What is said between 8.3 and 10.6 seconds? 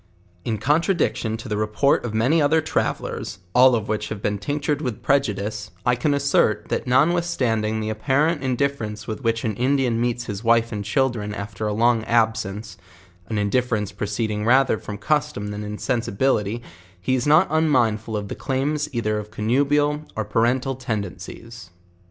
indifference with which an Indian meets his